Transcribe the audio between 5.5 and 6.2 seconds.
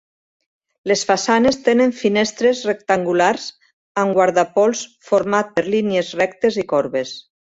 per línies